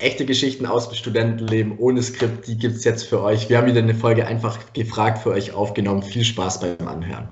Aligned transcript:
echte 0.00 0.24
Geschichten 0.24 0.66
aus 0.66 0.88
dem 0.88 0.96
Studentenleben 0.96 1.78
ohne 1.78 2.02
Skript, 2.02 2.46
die 2.46 2.56
gibt 2.56 2.76
es 2.76 2.84
jetzt 2.84 3.04
für 3.04 3.22
euch. 3.22 3.50
Wir 3.50 3.58
haben 3.58 3.66
wieder 3.66 3.82
eine 3.82 3.94
Folge 3.94 4.26
einfach 4.26 4.72
gefragt 4.72 5.18
für 5.18 5.30
euch 5.30 5.52
aufgenommen. 5.52 6.02
Viel 6.02 6.24
Spaß 6.24 6.60
beim 6.60 6.88
Anhören. 6.88 7.28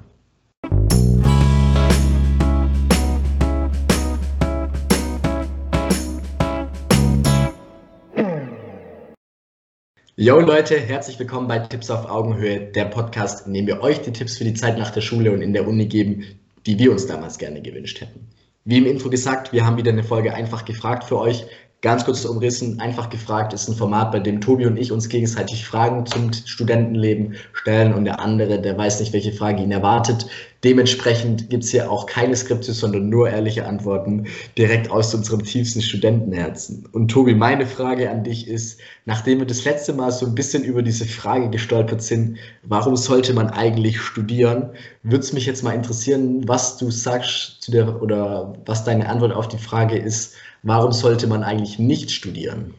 Yo 10.21 10.41
Leute, 10.41 10.79
herzlich 10.79 11.19
willkommen 11.21 11.47
bei 11.47 11.61
Tipps 11.61 11.91
auf 11.91 12.11
Augenhöhe, 12.11 12.73
der 12.73 12.87
Podcast, 12.87 13.47
in 13.47 13.55
dem 13.55 13.69
wir 13.69 13.81
euch 13.83 14.03
die 14.03 14.13
Tipps 14.13 14.37
für 14.37 14.45
die 14.45 14.55
Zeit 14.55 14.77
nach 14.77 14.91
der 14.91 15.01
Schule 15.01 15.33
und 15.33 15.43
in 15.43 15.53
der 15.53 15.67
Uni 15.67 15.87
geben, 15.87 16.25
die 16.67 16.79
wir 16.79 16.91
uns 16.91 17.07
damals 17.07 17.39
gerne 17.39 17.63
gewünscht 17.63 18.01
hätten. 18.01 18.29
Wie 18.65 18.79
im 18.79 18.87
Intro 18.87 19.09
gesagt, 19.09 19.53
wir 19.53 19.65
haben 19.65 19.79
wieder 19.79 19.93
eine 19.93 20.03
Folge 20.03 20.35
einfach 20.35 20.65
gefragt 20.65 21.05
für 21.05 21.19
euch. 21.19 21.47
Ganz 21.81 22.05
kurz 22.05 22.25
umrissen, 22.25 22.81
einfach 22.81 23.09
gefragt 23.09 23.53
ist 23.53 23.69
ein 23.69 23.77
Format, 23.77 24.11
bei 24.11 24.19
dem 24.19 24.41
Tobi 24.41 24.67
und 24.67 24.77
ich 24.77 24.91
uns 24.91 25.09
gegenseitig 25.09 25.65
Fragen 25.65 26.07
zum 26.07 26.33
Studentenleben 26.33 27.37
stellen 27.53 27.95
und 27.95 28.05
der 28.05 28.19
andere, 28.19 28.61
der 28.61 28.77
weiß 28.77 28.99
nicht, 28.99 29.13
welche 29.13 29.33
Frage 29.33 29.63
ihn 29.63 29.71
erwartet. 29.71 30.27
Dementsprechend 30.65 31.51
gibt 31.51 31.63
es 31.63 31.71
hier 31.71 31.89
auch 31.89 32.07
keine 32.07 32.35
Skripte, 32.35 32.73
sondern 32.73 33.09
nur 33.09 33.31
ehrliche 33.31 33.65
Antworten 33.65 34.27
direkt 34.57 34.91
aus 34.91 35.15
unserem 35.15 35.45
tiefsten 35.45 35.81
Studentenherzen. 35.81 36.85
Und 36.91 37.13
Tobi, 37.13 37.33
meine 37.37 37.65
Frage 37.65 38.11
an 38.11 38.25
dich 38.25 38.49
ist, 38.49 38.81
nachdem 39.05 39.39
wir 39.39 39.47
das 39.47 39.65
letzte 39.65 39.93
Mal 39.93 40.11
so 40.11 40.27
ein 40.27 40.35
bisschen 40.35 40.65
über 40.65 40.83
diese 40.83 41.05
Frage 41.05 41.49
gestolpert 41.49 42.03
sind, 42.03 42.39
warum 42.65 42.97
sollte 42.97 43.35
man 43.35 43.51
eigentlich 43.51 44.01
studieren, 44.01 44.71
würde 45.05 45.23
es 45.23 45.33
mich 45.33 45.47
jetzt 45.47 45.63
mal 45.63 45.77
interessieren, 45.77 46.49
was 46.49 46.77
du 46.77 46.91
sagst 46.91 47.63
zu 47.63 47.71
der 47.71 48.03
oder 48.03 48.55
was 48.67 48.83
deine 48.83 49.09
Antwort 49.09 49.33
auf 49.33 49.47
die 49.47 49.59
Frage 49.59 49.97
ist, 49.97 50.35
Warum 50.63 50.93
sollte 50.93 51.27
man 51.27 51.43
eigentlich 51.43 51.79
nicht 51.79 52.11
studieren? 52.11 52.75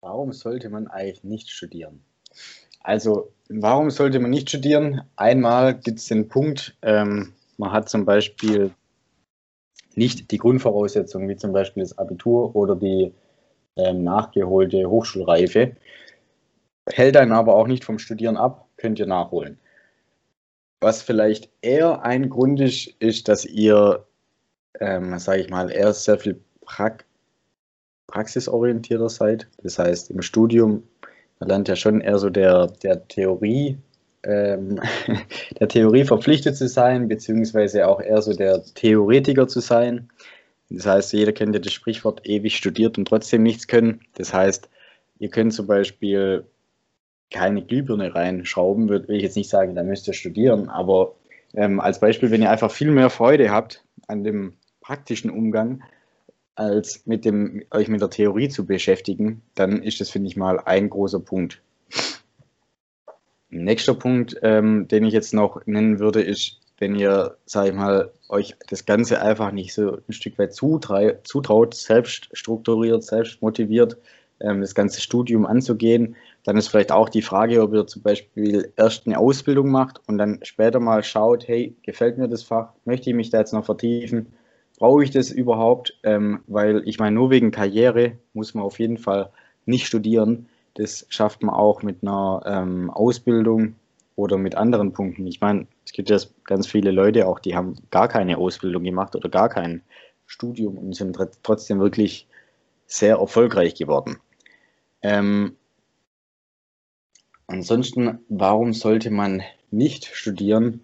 Warum 0.00 0.32
sollte 0.32 0.68
man 0.68 0.86
eigentlich 0.88 1.24
nicht 1.24 1.50
studieren? 1.50 2.02
Also, 2.80 3.32
warum 3.48 3.90
sollte 3.90 4.18
man 4.18 4.30
nicht 4.30 4.48
studieren? 4.48 5.02
Einmal 5.16 5.78
gibt 5.78 5.98
es 5.98 6.06
den 6.06 6.28
Punkt, 6.28 6.76
ähm, 6.82 7.34
man 7.56 7.72
hat 7.72 7.88
zum 7.88 8.04
Beispiel 8.04 8.70
nicht 9.94 10.30
die 10.30 10.38
Grundvoraussetzungen, 10.38 11.28
wie 11.28 11.36
zum 11.36 11.52
Beispiel 11.52 11.82
das 11.82 11.98
Abitur 11.98 12.54
oder 12.54 12.76
die 12.76 13.12
ähm, 13.76 14.04
nachgeholte 14.04 14.88
Hochschulreife, 14.88 15.76
hält 16.88 17.16
einen 17.16 17.32
aber 17.32 17.54
auch 17.54 17.66
nicht 17.66 17.84
vom 17.84 17.98
Studieren 17.98 18.36
ab, 18.36 18.68
könnt 18.76 18.98
ihr 18.98 19.06
nachholen. 19.06 19.58
Was 20.80 21.02
vielleicht 21.02 21.50
eher 21.60 22.02
ein 22.02 22.30
Grund 22.30 22.60
ist, 22.60 22.86
ist, 23.00 23.28
dass 23.28 23.44
ihr 23.44 24.06
ähm, 24.80 25.18
sage 25.18 25.42
ich 25.42 25.50
mal, 25.50 25.70
eher 25.70 25.92
sehr 25.92 26.18
viel 26.18 26.40
pra 26.64 26.96
praxisorientierter 28.06 29.10
seid. 29.10 29.48
Das 29.62 29.78
heißt, 29.78 30.10
im 30.10 30.22
Studium, 30.22 30.82
man 31.40 31.50
lernt 31.50 31.68
ja 31.68 31.76
schon 31.76 32.00
eher 32.00 32.18
so 32.18 32.30
der, 32.30 32.68
der 32.82 33.06
Theorie, 33.06 33.76
ähm, 34.22 34.80
der 35.60 35.68
Theorie 35.68 36.04
verpflichtet 36.04 36.56
zu 36.56 36.68
sein, 36.68 37.08
beziehungsweise 37.08 37.86
auch 37.86 38.00
eher 38.00 38.22
so 38.22 38.32
der 38.32 38.64
Theoretiker 38.64 39.46
zu 39.46 39.60
sein. 39.60 40.08
Das 40.70 40.86
heißt, 40.86 41.12
jeder 41.12 41.32
kennt 41.32 41.54
ja 41.54 41.60
das 41.60 41.72
Sprichwort 41.72 42.26
ewig 42.26 42.56
studiert 42.56 42.98
und 42.98 43.06
trotzdem 43.06 43.42
nichts 43.42 43.66
können. 43.66 44.00
Das 44.14 44.32
heißt, 44.32 44.68
ihr 45.18 45.28
könnt 45.28 45.52
zum 45.52 45.66
Beispiel 45.66 46.44
keine 47.30 47.62
Glühbirne 47.62 48.14
reinschrauben, 48.14 48.88
würde 48.88 49.14
ich 49.14 49.22
jetzt 49.22 49.36
nicht 49.36 49.50
sagen, 49.50 49.74
da 49.74 49.82
müsst 49.82 50.08
ihr 50.08 50.14
studieren, 50.14 50.68
aber 50.70 51.14
ähm, 51.54 51.80
als 51.80 52.00
Beispiel, 52.00 52.30
wenn 52.30 52.42
ihr 52.42 52.50
einfach 52.50 52.70
viel 52.70 52.90
mehr 52.90 53.10
Freude 53.10 53.50
habt 53.50 53.84
an 54.06 54.24
dem 54.24 54.54
praktischen 54.88 55.30
Umgang, 55.30 55.82
als 56.54 57.06
mit 57.06 57.26
dem, 57.26 57.62
euch 57.70 57.88
mit 57.88 58.00
der 58.00 58.08
Theorie 58.08 58.48
zu 58.48 58.64
beschäftigen, 58.64 59.42
dann 59.54 59.82
ist 59.82 60.00
das, 60.00 60.08
finde 60.08 60.28
ich 60.28 60.36
mal, 60.36 60.58
ein 60.60 60.88
großer 60.88 61.20
Punkt. 61.20 61.60
Nächster 63.50 63.92
Punkt, 63.92 64.36
ähm, 64.42 64.88
den 64.88 65.04
ich 65.04 65.12
jetzt 65.12 65.34
noch 65.34 65.60
nennen 65.66 65.98
würde, 65.98 66.22
ist, 66.22 66.58
wenn 66.78 66.94
ihr, 66.94 67.36
sage 67.44 67.68
ich 67.68 67.74
mal, 67.74 68.12
euch 68.30 68.56
das 68.70 68.86
Ganze 68.86 69.20
einfach 69.20 69.52
nicht 69.52 69.74
so 69.74 69.98
ein 70.08 70.12
Stück 70.12 70.38
weit 70.38 70.54
zutraut, 70.54 71.74
selbst 71.74 72.30
strukturiert, 72.32 73.04
selbst 73.04 73.42
motiviert, 73.42 73.98
ähm, 74.40 74.62
das 74.62 74.74
ganze 74.74 75.02
Studium 75.02 75.44
anzugehen, 75.44 76.16
dann 76.44 76.56
ist 76.56 76.68
vielleicht 76.68 76.92
auch 76.92 77.10
die 77.10 77.22
Frage, 77.22 77.60
ob 77.60 77.74
ihr 77.74 77.86
zum 77.86 78.00
Beispiel 78.00 78.72
erst 78.76 79.06
eine 79.06 79.18
Ausbildung 79.18 79.70
macht 79.70 80.00
und 80.06 80.16
dann 80.16 80.40
später 80.44 80.80
mal 80.80 81.02
schaut, 81.02 81.46
hey, 81.46 81.76
gefällt 81.82 82.16
mir 82.16 82.28
das 82.28 82.42
Fach, 82.42 82.72
möchte 82.86 83.10
ich 83.10 83.16
mich 83.16 83.28
da 83.28 83.40
jetzt 83.40 83.52
noch 83.52 83.66
vertiefen 83.66 84.32
brauche 84.78 85.04
ich 85.04 85.10
das 85.10 85.30
überhaupt? 85.30 85.98
Ähm, 86.04 86.40
weil 86.46 86.82
ich 86.86 86.98
meine, 86.98 87.14
nur 87.14 87.30
wegen 87.30 87.50
Karriere 87.50 88.12
muss 88.32 88.54
man 88.54 88.64
auf 88.64 88.78
jeden 88.78 88.98
Fall 88.98 89.30
nicht 89.66 89.86
studieren. 89.86 90.48
Das 90.74 91.06
schafft 91.08 91.42
man 91.42 91.54
auch 91.54 91.82
mit 91.82 92.02
einer 92.02 92.42
ähm, 92.46 92.90
Ausbildung 92.90 93.74
oder 94.16 94.38
mit 94.38 94.54
anderen 94.54 94.92
Punkten. 94.92 95.26
Ich 95.26 95.40
meine, 95.40 95.66
es 95.84 95.92
gibt 95.92 96.10
ja 96.10 96.18
ganz 96.44 96.66
viele 96.66 96.90
Leute 96.90 97.26
auch, 97.26 97.38
die 97.40 97.54
haben 97.54 97.74
gar 97.90 98.08
keine 98.08 98.38
Ausbildung 98.38 98.84
gemacht 98.84 99.14
oder 99.14 99.28
gar 99.28 99.48
kein 99.48 99.82
Studium 100.26 100.78
und 100.78 100.94
sind 100.94 101.18
trotzdem 101.42 101.80
wirklich 101.80 102.26
sehr 102.86 103.16
erfolgreich 103.16 103.74
geworden. 103.74 104.18
Ähm, 105.02 105.56
ansonsten, 107.46 108.18
warum 108.28 108.72
sollte 108.72 109.10
man 109.10 109.42
nicht 109.70 110.06
studieren? 110.06 110.80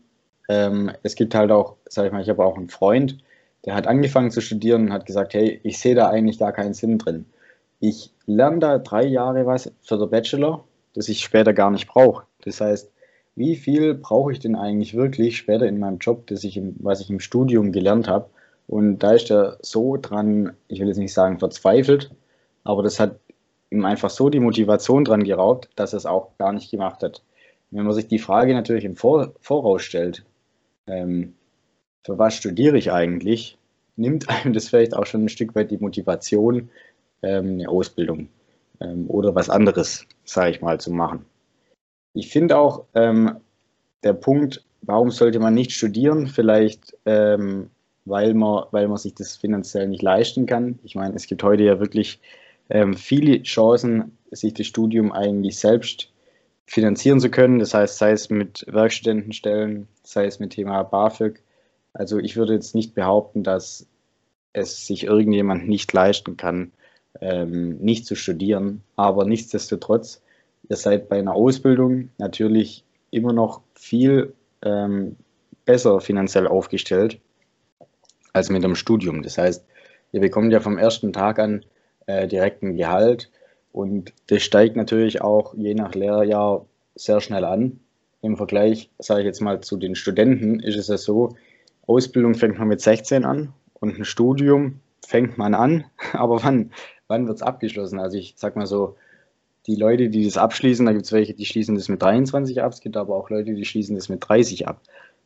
Ähm, 0.49 0.93
es 1.03 1.15
gibt 1.15 1.35
halt 1.35 1.51
auch, 1.51 1.77
sag 1.87 2.07
ich 2.07 2.13
mal, 2.13 2.23
ich 2.23 2.29
habe 2.29 2.45
auch 2.45 2.57
einen 2.57 2.69
Freund, 2.69 3.24
der 3.65 3.75
hat 3.75 3.87
angefangen 3.87 4.31
zu 4.31 4.41
studieren 4.41 4.87
und 4.87 4.93
hat 4.93 5.07
gesagt, 5.07 5.35
hey, 5.35 5.61
ich 5.63 5.79
sehe 5.79 5.95
da 5.95 6.09
eigentlich 6.09 6.39
gar 6.39 6.53
keinen 6.53 6.75
Sinn 6.75 6.99
drin. 6.99 7.27
Ich 7.81 8.13
lerne 8.27 8.59
da 8.59 8.79
drei 8.79 9.05
Jahre 9.05 9.47
was 9.47 9.73
für 9.83 9.99
den 9.99 10.11
Bachelor, 10.11 10.65
das 10.95 11.09
ich 11.09 11.21
später 11.21 11.53
gar 11.53 11.71
nicht 11.71 11.87
brauche. 11.87 12.25
Das 12.43 12.61
heißt, 12.61 12.91
wie 13.37 13.57
viel 13.57 13.95
brauche 13.95 14.33
ich 14.33 14.39
denn 14.39 14.55
eigentlich 14.55 14.95
wirklich 14.95 15.37
später 15.37 15.67
in 15.67 15.79
meinem 15.79 15.99
Job, 15.99 16.27
das 16.29 16.45
ich 16.45 16.57
im, 16.57 16.77
was 16.79 17.01
ich 17.01 17.11
im 17.11 17.21
Studium 17.21 17.73
gelernt 17.73 18.07
habe? 18.07 18.29
Und 18.67 18.99
da 18.99 19.13
ist 19.13 19.31
er 19.31 19.59
so 19.61 19.97
dran, 19.97 20.55
ich 20.69 20.81
will 20.81 20.89
jetzt 20.89 20.99
nicht 20.99 21.13
sagen 21.13 21.39
verzweifelt, 21.39 22.11
aber 22.63 22.83
das 22.83 23.01
hat 23.01 23.19
ihm 23.71 23.85
einfach 23.85 24.11
so 24.11 24.31
die 24.31 24.41
Motivation 24.41 25.05
dran 25.05 25.25
geraubt, 25.25 25.69
dass 25.75 25.93
er 25.93 25.99
es 25.99 26.07
auch 26.07 26.37
gar 26.39 26.53
nicht 26.53 26.71
gemacht 26.71 27.03
hat. 27.03 27.23
Wenn 27.71 27.85
man 27.85 27.93
sich 27.93 28.07
die 28.07 28.21
Frage 28.21 28.55
natürlich 28.55 28.85
im 28.85 28.97
Vor 28.97 29.33
Voraus 29.41 29.83
stellt, 29.83 30.25
ähm, 30.87 31.35
für 32.05 32.19
was 32.19 32.35
studiere 32.35 32.77
ich 32.79 32.93
eigentlich, 32.93 33.59
nimmt 33.97 34.29
einem 34.29 34.53
das 34.53 34.69
vielleicht 34.69 34.95
auch 34.95 35.07
schon 35.07 35.25
ein 35.25 35.29
Stück 35.29 35.55
weit 35.55 35.71
die 35.71 35.79
Motivation, 35.79 36.71
ähm, 37.23 37.55
eine 37.55 37.69
Ausbildung 37.69 38.29
ähm, 38.81 39.09
oder 39.09 39.35
was 39.35 39.51
anderes, 39.51 40.07
sage 40.25 40.51
ich 40.51 40.61
mal, 40.61 40.81
zu 40.81 40.93
machen. 40.93 41.25
Ich 42.13 42.31
finde 42.31 42.59
auch 42.59 42.85
ähm, 42.95 43.37
der 44.05 44.13
Punkt, 44.13 44.65
warum 44.83 45.11
sollte 45.11 45.41
man 45.41 45.55
nicht 45.55 45.73
studieren, 45.73 46.27
vielleicht 46.27 46.97
ähm, 47.07 47.71
weil, 48.05 48.35
man, 48.35 48.65
weil 48.71 48.87
man 48.89 48.99
sich 48.99 49.15
das 49.15 49.37
finanziell 49.37 49.89
nicht 49.89 50.03
leisten 50.03 50.47
kann. 50.47 50.79
Ich 50.85 50.95
meine, 50.95 51.15
es 51.15 51.27
gibt 51.27 51.43
heute 51.43 51.63
ja 51.63 51.81
wirklich 51.81 52.21
ähm, 52.69 52.95
viele 52.95 53.43
Chancen, 53.43 54.17
sich 54.31 54.55
das 54.55 54.67
Studium 54.67 55.13
eigentlich 55.13 55.59
selbst 55.59 56.11
finanzieren 56.67 57.21
zu 57.21 57.31
können. 57.31 57.59
Das 57.59 57.73
heißt, 57.73 57.99
sei 57.99 58.13
es 58.13 58.31
mit 58.31 58.65
Werkstudentenstellen, 58.69 59.89
sei 60.03 60.27
es 60.27 60.39
mit 60.39 60.51
Thema 60.51 60.83
BAföG, 60.83 61.41
also 61.95 62.19
ich 62.19 62.37
würde 62.37 62.53
jetzt 62.53 62.75
nicht 62.75 62.95
behaupten, 62.95 63.45
dass 63.45 63.87
es 64.53 64.87
sich 64.87 65.05
irgendjemand 65.05 65.69
nicht 65.69 65.93
leisten 65.93 66.37
kann, 66.37 66.73
ähm, 67.21 67.79
nicht 67.79 68.05
zu 68.05 68.17
studieren. 68.17 68.83
Aber 68.97 69.25
nichtsdestotrotz, 69.25 70.21
ihr 70.69 70.77
seid 70.77 71.09
bei 71.09 71.19
einer 71.19 71.35
Ausbildung 71.35 72.11
natürlich 72.19 72.85
immer 73.11 73.33
noch 73.33 73.63
viel 73.75 74.35
ähm, 74.63 75.17
besser 75.65 76.01
finanziell 76.01 76.49
aufgestellt 76.49 77.21
als 78.33 78.51
mit 78.51 78.65
einem 78.65 78.75
Studium. 78.75 79.23
Das 79.23 79.39
heißt, 79.39 79.65
ihr 80.13 80.21
bekommt 80.21 80.53
ja 80.53 80.61
vom 80.61 80.79
ersten 80.79 81.13
Tag 81.13 81.39
an 81.39 81.65
äh, 82.07 82.27
direkt 82.27 82.61
Gehalt 82.61 83.31
und 83.73 84.13
das 84.27 84.43
steigt 84.43 84.77
natürlich 84.77 85.23
auch 85.23 85.55
je 85.55 85.75
nach 85.75 85.95
Lehrjahr 85.95 86.67
sehr 86.97 87.21
schnell 87.21 87.45
an. 87.45 87.81
Im 88.21 88.37
Vergleich, 88.37 88.91
sage 88.99 89.21
ich 89.21 89.27
jetzt 89.27 89.41
mal, 89.41 89.61
zu 89.61 89.77
den 89.77 89.95
Studenten 89.95 90.59
ist 90.59 90.77
es 90.77 90.89
ja 90.89 90.97
so, 90.97 91.37
Ausbildung 91.87 92.35
fängt 92.35 92.59
man 92.59 92.69
mit 92.69 92.81
16 92.81 93.25
an 93.25 93.53
und 93.75 93.99
ein 93.99 94.05
Studium 94.05 94.81
fängt 95.07 95.39
man 95.39 95.55
an, 95.55 95.85
aber 96.13 96.43
wann, 96.43 96.73
wann 97.09 97.27
wird 97.27 97.37
es 97.37 97.43
abgeschlossen? 97.43 97.99
Also 97.99 98.19
ich 98.19 98.35
sag 98.37 98.57
mal 98.57 98.67
so, 98.67 98.97
die 99.67 99.77
Leute, 99.77 100.11
die 100.11 100.25
das 100.25 100.37
abschließen, 100.37 100.85
da 100.85 100.93
gibt 100.93 101.07
es 101.07 101.13
welche, 101.13 101.35
die 101.35 101.47
schließen 101.47 101.75
das 101.75 101.89
mit 101.89 102.03
23 102.03 102.63
ab, 102.63 102.73
es 102.73 102.81
gibt 102.81 102.97
aber 102.97 103.17
auch 103.17 103.31
Leute, 103.31 103.55
die 103.55 103.65
schließen 103.65 103.95
das 103.97 104.09
mit 104.09 104.27
30 104.27 104.69
ab. 104.69 104.81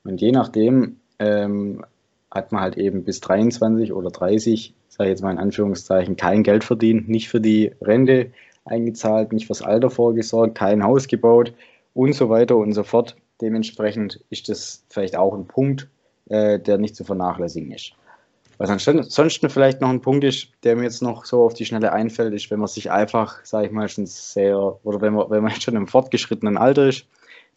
Und 0.05 0.21
je 0.21 0.31
nachdem 0.31 0.97
ähm, 1.19 1.85
hat 2.31 2.53
man 2.53 2.63
halt 2.63 2.77
eben 2.77 3.05
bis 3.05 3.21
23 3.21 3.93
oder 3.93 4.11
30, 4.11 4.75
sage 4.89 5.09
ich 5.09 5.13
jetzt 5.13 5.23
mal 5.23 5.33
in 5.33 5.39
Anführungszeichen, 5.39 6.17
kein 6.17 6.45
Geld 6.45 6.63
verdient, 6.63 7.09
nicht 7.09 7.29
für 7.29 7.41
die 7.41 7.73
Rente 7.81 8.31
eingezahlt, 8.65 9.33
nicht 9.33 9.47
fürs 9.47 9.63
Alter 9.63 9.91
vorgesorgt, 9.91 10.57
kein 10.57 10.85
Haus 10.85 11.09
gebaut 11.09 11.53
und 11.95 12.15
so 12.15 12.29
weiter 12.29 12.57
und 12.57 12.73
so 12.75 12.85
fort. 12.85 13.17
Dementsprechend 13.41 14.21
ist 14.31 14.49
das 14.49 14.85
vielleicht 14.89 15.17
auch 15.17 15.35
ein 15.35 15.47
Punkt, 15.47 15.89
äh, 16.29 16.59
der 16.59 16.79
nicht 16.79 16.97
zu 16.97 17.05
vernachlässigen 17.05 17.73
ist. 17.73 17.93
Was 18.59 18.71
ansonsten 18.71 19.51
vielleicht 19.51 19.81
noch 19.81 19.89
ein 19.89 20.01
Punkt 20.01 20.25
ist, 20.25 20.49
der 20.65 20.75
mir 20.75 20.83
jetzt 20.83 21.01
noch 21.01 21.25
so 21.25 21.45
auf 21.45 21.55
die 21.55 21.65
Schnelle 21.65 21.93
einfällt, 21.93 22.35
ist, 22.35 22.51
wenn 22.51 22.59
man 22.59 22.67
sich 22.67 22.91
einfach, 22.91 23.45
sage 23.45 23.67
ich 23.67 23.73
mal, 23.73 23.89
schon 23.89 24.07
sehr, 24.07 24.85
oder 24.85 25.01
wenn 25.01 25.15
man, 25.15 25.31
wenn 25.31 25.43
man 25.43 25.53
schon 25.61 25.77
im 25.77 25.87
fortgeschrittenen 25.87 26.59
Alter 26.59 26.89
ist, 26.89 27.07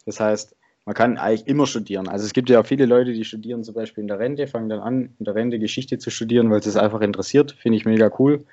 das 0.06 0.20
heißt, 0.20 0.56
man 0.84 0.94
kann 0.94 1.16
eigentlich 1.16 1.46
immer 1.46 1.66
studieren. 1.66 2.08
Also 2.08 2.24
es 2.24 2.32
gibt 2.32 2.50
ja 2.50 2.62
viele 2.62 2.86
Leute, 2.86 3.12
die 3.12 3.24
studieren 3.24 3.62
zum 3.62 3.74
Beispiel 3.74 4.02
in 4.02 4.08
der 4.08 4.18
Rente, 4.18 4.46
fangen 4.46 4.68
dann 4.68 4.80
an, 4.80 5.14
in 5.18 5.24
der 5.24 5.34
Rente 5.34 5.58
Geschichte 5.58 5.98
zu 5.98 6.10
studieren, 6.10 6.50
weil 6.50 6.58
es 6.58 6.66
es 6.66 6.76
einfach 6.76 7.00
interessiert. 7.00 7.52
Finde 7.52 7.78
ich 7.78 7.84
mega 7.84 8.10
cool. 8.18 8.44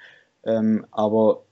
Ähm, 0.43 0.85
aber 0.91 1.43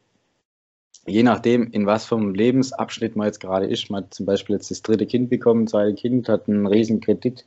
je 1.07 1.23
nachdem, 1.23 1.71
in 1.71 1.87
was 1.87 2.05
für 2.05 2.15
einem 2.15 2.35
Lebensabschnitt 2.35 3.15
man 3.15 3.27
jetzt 3.27 3.39
gerade 3.39 3.65
ist, 3.65 3.89
man 3.89 4.03
hat 4.03 4.13
zum 4.13 4.27
Beispiel 4.27 4.55
jetzt 4.55 4.69
das 4.69 4.83
dritte 4.83 5.07
Kind 5.07 5.29
bekommen, 5.29 5.67
zweite 5.67 5.95
Kind 5.95 6.29
hat 6.29 6.47
einen 6.47 6.67
riesen 6.67 7.01
Kredit, 7.01 7.45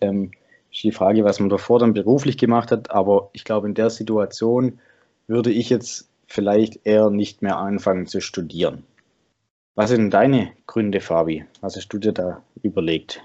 ähm, 0.00 0.30
ist 0.72 0.82
die 0.82 0.92
Frage, 0.92 1.24
was 1.24 1.40
man 1.40 1.48
davor 1.48 1.78
dann 1.78 1.92
beruflich 1.92 2.38
gemacht 2.38 2.70
hat. 2.70 2.90
Aber 2.90 3.30
ich 3.32 3.44
glaube, 3.44 3.68
in 3.68 3.74
der 3.74 3.90
Situation 3.90 4.78
würde 5.26 5.50
ich 5.50 5.70
jetzt 5.70 6.08
vielleicht 6.26 6.80
eher 6.84 7.10
nicht 7.10 7.42
mehr 7.42 7.56
anfangen 7.56 8.06
zu 8.06 8.20
studieren. 8.20 8.84
Was 9.74 9.90
sind 9.90 10.10
deine 10.10 10.52
Gründe, 10.66 11.00
Fabi? 11.00 11.44
Was 11.60 11.76
hast 11.76 11.88
du 11.88 11.98
dir 11.98 12.12
da 12.12 12.42
überlegt? 12.62 13.22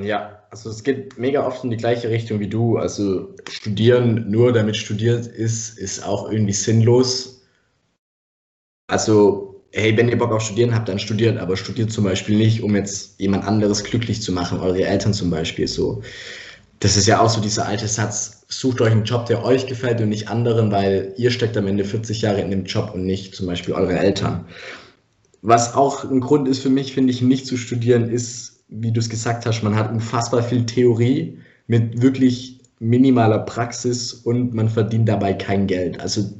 Ja, 0.00 0.42
also 0.50 0.70
es 0.70 0.82
geht 0.82 1.18
mega 1.18 1.46
oft 1.46 1.64
in 1.64 1.70
die 1.70 1.76
gleiche 1.76 2.08
Richtung 2.08 2.40
wie 2.40 2.48
du. 2.48 2.78
Also 2.78 3.34
studieren 3.48 4.30
nur 4.30 4.52
damit 4.52 4.76
studiert 4.76 5.26
ist, 5.26 5.78
ist 5.78 6.04
auch 6.04 6.30
irgendwie 6.30 6.54
sinnlos. 6.54 7.44
Also, 8.88 9.62
hey, 9.72 9.96
wenn 9.96 10.08
ihr 10.08 10.18
Bock 10.18 10.32
auf 10.32 10.42
Studieren 10.42 10.74
habt, 10.74 10.88
dann 10.88 10.98
studiert, 10.98 11.38
aber 11.38 11.56
studiert 11.56 11.92
zum 11.92 12.04
Beispiel 12.04 12.36
nicht, 12.36 12.62
um 12.62 12.74
jetzt 12.74 13.20
jemand 13.20 13.44
anderes 13.44 13.84
glücklich 13.84 14.22
zu 14.22 14.32
machen, 14.32 14.60
eure 14.60 14.84
Eltern 14.84 15.12
zum 15.12 15.30
Beispiel. 15.30 15.66
So, 15.66 16.02
das 16.82 16.96
ist 16.96 17.06
ja 17.06 17.20
auch 17.20 17.30
so 17.30 17.40
dieser 17.40 17.66
alte 17.66 17.86
Satz, 17.86 18.44
sucht 18.48 18.80
euch 18.80 18.90
einen 18.90 19.04
Job, 19.04 19.26
der 19.26 19.44
euch 19.44 19.68
gefällt 19.68 20.00
und 20.00 20.08
nicht 20.08 20.28
anderen, 20.28 20.72
weil 20.72 21.14
ihr 21.16 21.30
steckt 21.30 21.56
am 21.56 21.68
Ende 21.68 21.84
40 21.84 22.22
Jahre 22.22 22.40
in 22.40 22.50
dem 22.50 22.64
Job 22.64 22.90
und 22.92 23.06
nicht 23.06 23.36
zum 23.36 23.46
Beispiel 23.46 23.72
eure 23.72 23.96
Eltern. 23.96 24.46
Was 25.42 25.74
auch 25.74 26.02
ein 26.02 26.18
Grund 26.18 26.48
ist 26.48 26.58
für 26.58 26.70
mich, 26.70 26.92
finde 26.92 27.12
ich, 27.12 27.22
nicht 27.22 27.46
zu 27.46 27.56
studieren, 27.56 28.10
ist, 28.10 28.64
wie 28.68 28.90
du 28.90 28.98
es 28.98 29.08
gesagt 29.08 29.46
hast, 29.46 29.62
man 29.62 29.76
hat 29.76 29.92
unfassbar 29.92 30.42
viel 30.42 30.66
Theorie 30.66 31.38
mit 31.68 32.02
wirklich 32.02 32.58
minimaler 32.80 33.38
Praxis 33.38 34.12
und 34.12 34.52
man 34.52 34.68
verdient 34.68 35.08
dabei 35.08 35.34
kein 35.34 35.68
Geld. 35.68 36.00
Also 36.00 36.32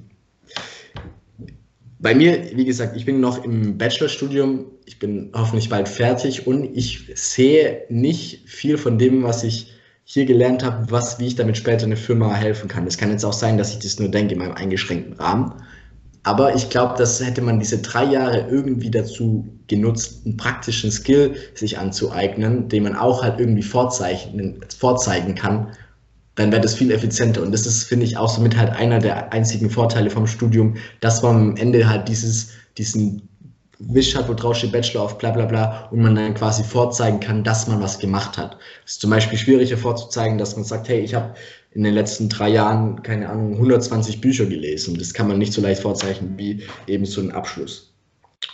bei 2.01 2.17
mir, 2.17 2.51
wie 2.57 2.65
gesagt, 2.65 2.97
ich 2.97 3.05
bin 3.05 3.21
noch 3.21 3.45
im 3.45 3.79
Bachelorstudium, 3.79 4.65
ich 4.87 4.99
bin 4.99 5.31
hoffentlich 5.35 5.69
bald 5.69 5.89
fertig 5.89 6.49
und 6.49 6.77
ich 6.77 7.13
sehe 7.15 7.85
nicht 7.91 8.49
viel 8.49 8.77
von 8.77 8.99
dem, 8.99 9.23
was 9.23 9.45
ich 9.45 9.73
hier 10.05 10.27
gelernt 10.27 10.65
habe, 10.65 10.91
was, 10.91 11.19
wie 11.19 11.27
ich 11.27 11.37
damit 11.37 11.57
später 11.57 11.85
eine 11.85 11.97
Firma 11.97 12.35
helfen 12.35 12.69
kann. 12.69 12.87
Es 12.87 12.99
kann 12.99 13.11
jetzt 13.11 13.25
auch 13.25 13.33
sein, 13.33 13.59
dass 13.59 13.73
ich 13.73 13.79
das 13.79 13.99
nur 13.99 14.09
denke 14.09 14.35
in 14.35 14.41
meinem 14.41 14.55
eingeschränkten 14.55 15.15
Rahmen. 15.15 15.55
Aber 16.25 16.55
ich 16.55 16.71
glaube, 16.71 16.95
das 16.99 17.25
hätte 17.25 17.43
man 17.43 17.59
diese 17.59 17.79
drei 17.79 18.05
Jahre 18.05 18.47
irgendwie 18.49 18.91
dazu 18.91 19.49
genutzt, 19.67 20.25
einen 20.25 20.37
praktischen 20.37 20.91
Skill 20.91 21.35
sich 21.55 21.79
anzueignen, 21.79 22.69
den 22.69 22.85
man 22.85 22.95
auch 22.95 23.23
halt 23.23 23.41
irgendwie 23.41 23.63
vorzeichnen, 23.63 24.65
vorzeigen 24.77 25.35
kann, 25.35 25.73
dann 26.35 26.53
wäre 26.53 26.63
das 26.63 26.75
viel 26.75 26.91
effizienter. 26.93 27.43
Und 27.43 27.53
das 27.53 27.67
ist, 27.67 27.85
finde 27.85 28.07
ich, 28.07 28.17
auch 28.17 28.29
somit 28.29 28.57
halt 28.57 28.71
einer 28.71 29.01
der 29.01 29.33
einzigen 29.33 29.69
Vorteile 29.69 30.11
vom 30.11 30.27
Studium, 30.27 30.77
dass 31.01 31.23
man 31.23 31.37
am 31.37 31.57
Ende 31.57 31.89
halt 31.89 32.09
dieses, 32.09 32.51
diesen 32.79 33.29
Wisch 33.89 34.15
hat, 34.15 34.29
wo 34.29 34.35
drauf 34.35 34.57
steht 34.57 34.73
Bachelor 34.73 35.05
of 35.05 35.19
bla 35.19 35.31
bla 35.31 35.45
bla 35.45 35.89
und 35.91 36.01
man 36.01 36.15
dann 36.15 36.35
quasi 36.35 36.63
vorzeigen 36.63 37.21
kann, 37.21 37.45
dass 37.45 37.67
man 37.67 37.81
was 37.81 37.99
gemacht 37.99 38.39
hat. 38.39 38.57
Es 38.85 38.93
ist 38.93 39.01
zum 39.01 39.11
Beispiel 39.11 39.39
schwieriger 39.39 39.77
vorzuzeigen, 39.77 40.39
dass 40.39 40.57
man 40.57 40.65
sagt, 40.65 40.89
hey, 40.89 41.01
ich 41.01 41.15
habe 41.15 41.35
in 41.73 41.83
den 41.85 41.95
letzten 41.95 42.29
drei 42.29 42.51
Jahren, 42.51 43.03
keine 43.03 43.29
Ahnung, 43.29 43.55
120 43.55 44.21
Bücher 44.21 44.47
gelesen. 44.47 44.99
Das 44.99 45.15
kann 45.15 45.29
man 45.29 45.39
nicht 45.39 45.53
so 45.53 45.63
leicht 45.63 45.83
vorzeichnen 45.83 46.35
wie 46.37 46.63
eben 46.87 47.07
so 47.07 47.21
ein 47.21 47.33
Abschluss. 47.33 47.93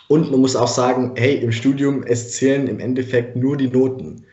Und 0.08 0.30
man 0.30 0.40
muss 0.40 0.56
auch 0.56 0.68
sagen, 0.68 1.12
hey, 1.16 1.36
im 1.36 1.52
Studium, 1.52 2.02
es 2.04 2.32
zählen 2.32 2.66
im 2.66 2.80
Endeffekt 2.80 3.36
nur 3.36 3.56
die 3.56 3.68
Noten. 3.68 4.24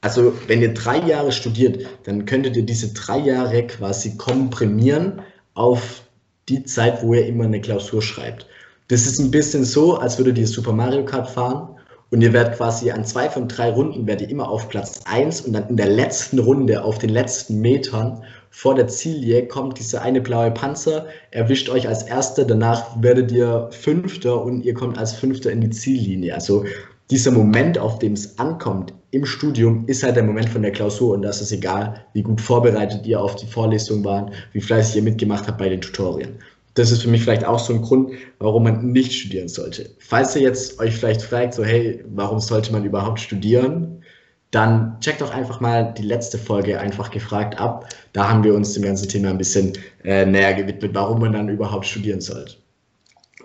Also 0.00 0.34
wenn 0.48 0.62
ihr 0.62 0.74
drei 0.74 0.98
Jahre 0.98 1.30
studiert, 1.30 1.86
dann 2.04 2.24
könntet 2.24 2.56
ihr 2.56 2.64
diese 2.64 2.92
drei 2.92 3.18
Jahre 3.18 3.66
quasi 3.66 4.16
komprimieren 4.16 5.22
auf 5.54 6.02
die 6.48 6.64
Zeit, 6.64 7.02
wo 7.02 7.14
ihr 7.14 7.26
immer 7.26 7.44
eine 7.44 7.60
Klausur 7.60 8.02
schreibt. 8.02 8.46
Das 8.92 9.06
ist 9.06 9.18
ein 9.18 9.30
bisschen 9.30 9.64
so, 9.64 9.96
als 9.96 10.18
würdet 10.18 10.36
ihr 10.36 10.46
Super 10.46 10.74
Mario 10.74 11.02
Kart 11.06 11.30
fahren 11.30 11.78
und 12.10 12.20
ihr 12.20 12.34
werdet 12.34 12.58
quasi 12.58 12.90
an 12.90 13.06
zwei 13.06 13.30
von 13.30 13.48
drei 13.48 13.70
Runden 13.70 14.06
werdet 14.06 14.26
ihr 14.26 14.30
immer 14.30 14.50
auf 14.50 14.68
Platz 14.68 15.00
1 15.06 15.40
und 15.40 15.54
dann 15.54 15.66
in 15.70 15.78
der 15.78 15.86
letzten 15.86 16.38
Runde 16.38 16.84
auf 16.84 16.98
den 16.98 17.08
letzten 17.08 17.62
Metern 17.62 18.22
vor 18.50 18.74
der 18.74 18.88
Ziellinie 18.88 19.48
kommt 19.48 19.78
dieser 19.78 20.02
eine 20.02 20.20
blaue 20.20 20.50
Panzer, 20.50 21.06
erwischt 21.30 21.70
euch 21.70 21.88
als 21.88 22.02
Erster, 22.02 22.44
danach 22.44 23.02
werdet 23.02 23.32
ihr 23.32 23.70
Fünfter 23.70 24.44
und 24.44 24.62
ihr 24.62 24.74
kommt 24.74 24.98
als 24.98 25.14
Fünfter 25.14 25.50
in 25.50 25.62
die 25.62 25.70
Ziellinie. 25.70 26.34
Also 26.34 26.66
dieser 27.10 27.30
Moment, 27.30 27.78
auf 27.78 27.98
dem 27.98 28.12
es 28.12 28.38
ankommt 28.38 28.92
im 29.10 29.24
Studium, 29.24 29.84
ist 29.86 30.02
halt 30.02 30.16
der 30.16 30.22
Moment 30.22 30.50
von 30.50 30.60
der 30.60 30.72
Klausur 30.72 31.14
und 31.14 31.22
das 31.22 31.40
ist 31.40 31.50
egal, 31.50 32.04
wie 32.12 32.22
gut 32.22 32.42
vorbereitet 32.42 33.06
ihr 33.06 33.22
auf 33.22 33.36
die 33.36 33.46
Vorlesung 33.46 34.04
waren, 34.04 34.32
wie 34.52 34.60
fleißig 34.60 34.96
ihr 34.96 35.02
mitgemacht 35.02 35.48
habt 35.48 35.56
bei 35.56 35.70
den 35.70 35.80
Tutorien 35.80 36.36
das 36.74 36.90
ist 36.90 37.02
für 37.02 37.10
mich 37.10 37.22
vielleicht 37.22 37.44
auch 37.44 37.58
so 37.58 37.74
ein 37.74 37.82
Grund, 37.82 38.12
warum 38.38 38.64
man 38.64 38.92
nicht 38.92 39.12
studieren 39.12 39.48
sollte. 39.48 39.90
Falls 39.98 40.34
ihr 40.36 40.42
jetzt 40.42 40.78
euch 40.80 40.96
vielleicht 40.96 41.22
fragt, 41.22 41.54
so 41.54 41.64
hey, 41.64 42.02
warum 42.08 42.40
sollte 42.40 42.72
man 42.72 42.84
überhaupt 42.84 43.20
studieren, 43.20 44.02
dann 44.50 44.98
checkt 45.00 45.20
doch 45.20 45.32
einfach 45.32 45.60
mal 45.60 45.94
die 45.96 46.02
letzte 46.02 46.38
Folge 46.38 46.78
einfach 46.78 47.10
gefragt 47.10 47.58
ab. 47.58 47.88
Da 48.12 48.28
haben 48.28 48.44
wir 48.44 48.54
uns 48.54 48.74
dem 48.74 48.82
ganzen 48.82 49.08
Thema 49.08 49.30
ein 49.30 49.38
bisschen 49.38 49.72
äh, 50.04 50.26
näher 50.26 50.54
gewidmet, 50.54 50.94
warum 50.94 51.20
man 51.20 51.32
dann 51.32 51.48
überhaupt 51.48 51.86
studieren 51.86 52.20
sollte. 52.20 52.56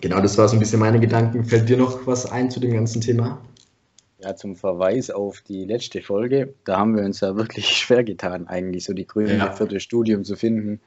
Genau, 0.01 0.21
das 0.21 0.37
war 0.37 0.47
so 0.47 0.55
ein 0.55 0.59
bisschen 0.59 0.79
meine 0.79 0.99
Gedanken. 0.99 1.43
Fällt 1.43 1.69
dir 1.69 1.77
noch 1.77 2.05
was 2.05 2.29
ein 2.29 2.51
zu 2.51 2.59
dem 2.59 2.73
ganzen 2.73 3.01
Thema? 3.01 3.41
Ja, 4.21 4.35
zum 4.35 4.55
Verweis 4.55 5.09
auf 5.09 5.41
die 5.41 5.65
letzte 5.65 6.01
Folge, 6.01 6.53
da 6.65 6.79
haben 6.79 6.95
wir 6.95 7.03
uns 7.03 7.21
ja 7.21 7.35
wirklich 7.35 7.67
schwer 7.77 8.03
getan, 8.03 8.47
eigentlich 8.47 8.83
so 8.85 8.93
die 8.93 9.07
Gründe 9.07 9.37
ja. 9.37 9.51
für 9.51 9.67
das 9.67 9.83
Studium 9.83 10.23
zu 10.23 10.35
finden 10.35 10.81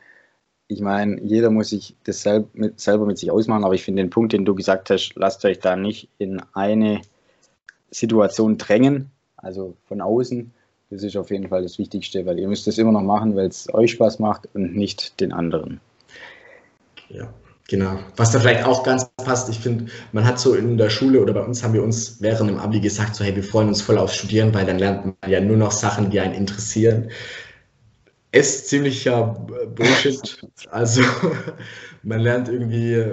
ich 0.70 0.80
meine, 0.80 1.20
jeder 1.22 1.50
muss 1.50 1.70
sich 1.70 1.96
das 2.04 2.22
selber 2.22 2.46
mit, 2.52 2.78
selber 2.78 3.04
mit 3.04 3.18
sich 3.18 3.30
ausmachen, 3.30 3.64
aber 3.64 3.74
ich 3.74 3.82
finde 3.82 4.02
den 4.02 4.10
Punkt, 4.10 4.32
den 4.32 4.44
du 4.44 4.54
gesagt 4.54 4.88
hast, 4.90 5.12
lasst 5.16 5.44
euch 5.44 5.58
da 5.58 5.74
nicht 5.74 6.08
in 6.18 6.40
eine 6.54 7.00
Situation 7.90 8.56
drängen, 8.56 9.10
also 9.36 9.74
von 9.88 10.00
außen. 10.00 10.52
Das 10.90 11.02
ist 11.02 11.16
auf 11.16 11.30
jeden 11.30 11.48
Fall 11.48 11.62
das 11.62 11.78
Wichtigste, 11.78 12.24
weil 12.24 12.38
ihr 12.38 12.46
müsst 12.46 12.68
es 12.68 12.78
immer 12.78 12.92
noch 12.92 13.02
machen, 13.02 13.34
weil 13.34 13.48
es 13.48 13.72
euch 13.74 13.92
Spaß 13.92 14.20
macht 14.20 14.48
und 14.54 14.76
nicht 14.76 15.20
den 15.20 15.32
anderen. 15.32 15.80
Ja, 17.08 17.32
genau. 17.68 17.98
Was 18.16 18.30
da 18.30 18.38
vielleicht 18.38 18.64
auch 18.64 18.84
ganz 18.84 19.10
passt, 19.24 19.48
ich 19.48 19.58
finde, 19.58 19.86
man 20.12 20.24
hat 20.24 20.38
so 20.38 20.54
in 20.54 20.76
der 20.76 20.90
Schule 20.90 21.20
oder 21.20 21.32
bei 21.32 21.42
uns 21.42 21.64
haben 21.64 21.74
wir 21.74 21.82
uns 21.82 22.20
während 22.20 22.48
dem 22.48 22.58
Abi 22.58 22.78
gesagt, 22.78 23.16
so 23.16 23.24
hey, 23.24 23.34
wir 23.34 23.42
freuen 23.42 23.68
uns 23.68 23.82
voll 23.82 23.98
aufs 23.98 24.14
Studieren, 24.14 24.54
weil 24.54 24.66
dann 24.66 24.78
lernt 24.78 25.04
man 25.04 25.30
ja 25.30 25.40
nur 25.40 25.56
noch 25.56 25.72
Sachen, 25.72 26.10
die 26.10 26.20
einen 26.20 26.34
interessieren 26.34 27.10
ist 28.32 28.68
ziemlicher 28.68 29.22
Bullshit. 29.74 30.38
Also 30.70 31.02
man 32.02 32.20
lernt 32.20 32.48
irgendwie, 32.48 33.04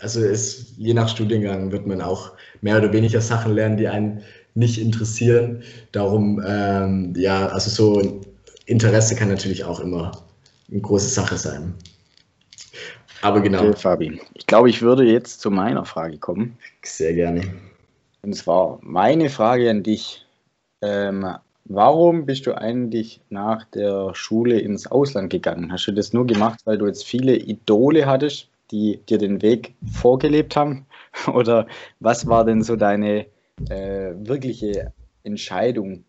also 0.00 0.20
es, 0.20 0.74
je 0.76 0.94
nach 0.94 1.08
Studiengang 1.08 1.72
wird 1.72 1.86
man 1.86 2.00
auch 2.00 2.32
mehr 2.60 2.78
oder 2.78 2.92
weniger 2.92 3.20
Sachen 3.20 3.54
lernen, 3.54 3.76
die 3.76 3.88
einen 3.88 4.22
nicht 4.54 4.78
interessieren. 4.78 5.62
Darum, 5.92 6.42
ähm, 6.46 7.14
ja, 7.16 7.48
also 7.48 7.70
so 7.70 8.22
Interesse 8.66 9.14
kann 9.14 9.28
natürlich 9.28 9.64
auch 9.64 9.80
immer 9.80 10.12
eine 10.70 10.80
große 10.80 11.08
Sache 11.08 11.36
sein. 11.36 11.74
Aber 13.22 13.40
genau. 13.40 13.68
Okay, 13.68 13.76
Fabi, 13.76 14.20
ich 14.34 14.46
glaube, 14.46 14.68
ich 14.68 14.82
würde 14.82 15.04
jetzt 15.04 15.40
zu 15.40 15.50
meiner 15.50 15.84
Frage 15.84 16.18
kommen. 16.18 16.58
Sehr 16.82 17.14
gerne. 17.14 17.42
Und 18.22 18.34
zwar 18.34 18.78
meine 18.82 19.30
Frage 19.30 19.70
an 19.70 19.82
dich. 19.82 20.26
Ähm, 20.82 21.26
Warum 21.68 22.26
bist 22.26 22.46
du 22.46 22.56
eigentlich 22.56 23.20
nach 23.28 23.64
der 23.64 24.14
Schule 24.14 24.60
ins 24.60 24.86
Ausland 24.86 25.30
gegangen? 25.30 25.72
Hast 25.72 25.86
du 25.88 25.92
das 25.92 26.12
nur 26.12 26.26
gemacht, 26.26 26.60
weil 26.64 26.78
du 26.78 26.86
jetzt 26.86 27.04
viele 27.04 27.36
Idole 27.36 28.06
hattest, 28.06 28.48
die 28.70 29.00
dir 29.08 29.18
den 29.18 29.42
Weg 29.42 29.74
vorgelebt 29.92 30.54
haben? 30.54 30.86
Oder 31.26 31.66
was 31.98 32.28
war 32.28 32.44
denn 32.44 32.62
so 32.62 32.76
deine 32.76 33.26
äh, 33.68 34.12
wirkliche 34.16 34.92
Entscheidung, 35.24 36.04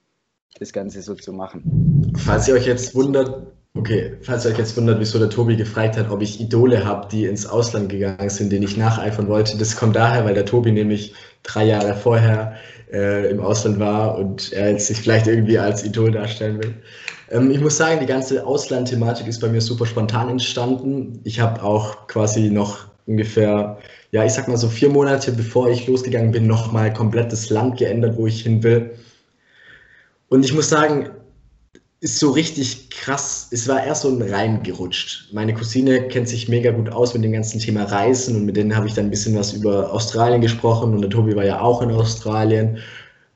das 0.59 0.73
Ganze 0.73 1.01
so 1.01 1.15
zu 1.15 1.33
machen? 1.33 2.13
Falls 2.17 2.47
ihr 2.47 2.53
euch 2.53 2.67
jetzt 2.67 2.93
wundert, 2.93 3.47
okay, 3.77 4.13
falls 4.21 4.45
ihr 4.45 4.51
euch 4.51 4.57
jetzt 4.57 4.75
wundert, 4.77 4.99
wieso 4.99 5.19
der 5.19 5.29
Tobi 5.29 5.55
gefragt 5.55 5.97
hat, 5.97 6.09
ob 6.09 6.21
ich 6.21 6.39
Idole 6.41 6.85
habe, 6.85 7.07
die 7.09 7.25
ins 7.25 7.45
Ausland 7.45 7.89
gegangen 7.89 8.29
sind, 8.29 8.51
denen 8.51 8.63
ich 8.63 8.77
nacheifern 8.77 9.27
wollte, 9.27 9.57
das 9.57 9.75
kommt 9.75 9.95
daher, 9.95 10.25
weil 10.25 10.33
der 10.33 10.45
Tobi 10.45 10.71
nämlich 10.71 11.13
drei 11.43 11.65
Jahre 11.65 11.93
vorher 11.93 12.55
äh, 12.91 13.29
im 13.29 13.39
Ausland 13.39 13.79
war 13.79 14.17
und 14.17 14.51
er 14.53 14.71
jetzt 14.71 14.87
sich 14.87 14.97
vielleicht 14.97 15.27
irgendwie 15.27 15.59
als 15.59 15.83
Idol 15.83 16.11
darstellen 16.11 16.61
will. 16.61 16.73
Ähm, 17.29 17.51
ich 17.51 17.59
muss 17.59 17.77
sagen, 17.77 17.99
die 17.99 18.05
ganze 18.05 18.45
Ausland-Thematik 18.45 19.27
ist 19.27 19.41
bei 19.41 19.49
mir 19.49 19.61
super 19.61 19.85
spontan 19.85 20.29
entstanden. 20.29 21.19
Ich 21.23 21.39
habe 21.39 21.61
auch 21.63 22.07
quasi 22.07 22.49
noch 22.49 22.87
ungefähr, 23.05 23.77
ja, 24.11 24.23
ich 24.23 24.33
sag 24.33 24.47
mal 24.47 24.57
so 24.57 24.67
vier 24.67 24.89
Monate 24.89 25.31
bevor 25.31 25.69
ich 25.69 25.87
losgegangen 25.87 26.31
bin, 26.31 26.47
nochmal 26.47 26.93
komplett 26.93 27.31
das 27.31 27.49
Land 27.49 27.77
geändert, 27.77 28.17
wo 28.17 28.27
ich 28.27 28.41
hin 28.41 28.63
will. 28.63 28.91
Und 30.29 30.43
ich 30.43 30.53
muss 30.53 30.69
sagen, 30.69 31.09
ist 31.99 32.19
so 32.19 32.29
richtig 32.31 32.91
krass. 32.91 33.47
Es 33.51 33.67
war 33.67 33.83
erst 33.83 34.03
so 34.03 34.09
ein 34.09 34.21
reingerutscht. 34.21 35.33
Meine 35.33 35.53
Cousine 35.53 36.07
kennt 36.09 36.29
sich 36.29 36.47
mega 36.47 36.71
gut 36.71 36.89
aus 36.89 37.13
mit 37.13 37.23
dem 37.23 37.31
ganzen 37.31 37.59
Thema 37.59 37.83
Reisen 37.85 38.35
und 38.35 38.45
mit 38.45 38.55
denen 38.55 38.75
habe 38.75 38.87
ich 38.87 38.93
dann 38.93 39.05
ein 39.05 39.09
bisschen 39.09 39.35
was 39.35 39.53
über 39.53 39.91
Australien 39.91 40.41
gesprochen 40.41 40.93
und 40.93 41.01
der 41.01 41.09
Tobi 41.09 41.35
war 41.35 41.45
ja 41.45 41.61
auch 41.61 41.81
in 41.81 41.91
Australien. 41.91 42.77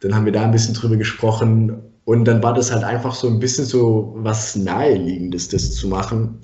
Dann 0.02 0.14
haben 0.14 0.26
wir 0.26 0.32
da 0.32 0.44
ein 0.44 0.52
bisschen 0.52 0.76
drüber 0.76 0.96
gesprochen 0.96 1.82
und 2.06 2.26
dann 2.26 2.44
war 2.44 2.54
das 2.54 2.72
halt 2.72 2.84
einfach 2.84 3.16
so 3.16 3.28
ein 3.28 3.40
bisschen 3.40 3.66
so 3.66 4.14
was 4.18 4.56
Naheliegendes, 4.56 5.50
das 5.50 5.74
zu 5.74 5.88
machen. 5.88 6.38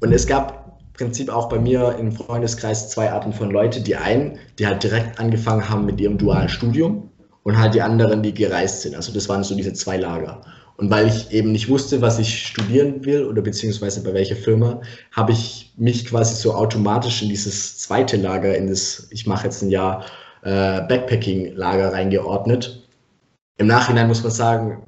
Und 0.00 0.12
es 0.12 0.26
gab 0.26 0.78
im 0.80 0.92
Prinzip 0.92 1.28
auch 1.28 1.48
bei 1.48 1.58
mir 1.58 1.96
im 1.98 2.12
Freundeskreis 2.12 2.90
zwei 2.90 3.10
Arten 3.10 3.32
von 3.32 3.50
Leute. 3.50 3.80
Die 3.80 3.96
einen, 3.96 4.38
die 4.58 4.66
halt 4.66 4.82
direkt 4.82 5.18
angefangen 5.18 5.68
haben 5.68 5.86
mit 5.86 6.00
ihrem 6.00 6.18
dualen 6.18 6.48
Studium 6.48 7.10
und 7.42 7.58
halt 7.58 7.74
die 7.74 7.82
anderen, 7.82 8.22
die 8.22 8.34
gereist 8.34 8.82
sind. 8.82 8.94
Also 8.94 9.12
das 9.12 9.28
waren 9.28 9.42
so 9.42 9.56
diese 9.56 9.72
zwei 9.72 9.96
Lager. 9.96 10.40
Und 10.76 10.90
weil 10.90 11.08
ich 11.08 11.30
eben 11.32 11.52
nicht 11.52 11.68
wusste, 11.68 12.02
was 12.02 12.18
ich 12.18 12.46
studieren 12.46 13.04
will 13.04 13.24
oder 13.24 13.40
beziehungsweise 13.40 14.02
bei 14.02 14.12
welcher 14.12 14.36
Firma, 14.36 14.82
habe 15.10 15.32
ich 15.32 15.72
mich 15.76 16.04
quasi 16.04 16.34
so 16.34 16.54
automatisch 16.54 17.22
in 17.22 17.30
dieses 17.30 17.78
zweite 17.78 18.18
Lager, 18.18 18.54
in 18.56 18.68
das, 18.68 19.08
ich 19.10 19.26
mache 19.26 19.44
jetzt 19.44 19.62
ein 19.62 19.70
Jahr 19.70 20.04
äh, 20.42 20.82
Backpacking-Lager 20.82 21.92
reingeordnet. 21.92 22.86
Im 23.56 23.68
Nachhinein 23.68 24.08
muss 24.08 24.22
man 24.22 24.32
sagen, 24.32 24.86